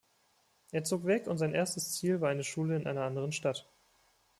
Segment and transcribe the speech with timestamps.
[0.71, 3.69] Er zog weg, und sein erstes Ziel war eine Schule in einer anderen Stadt.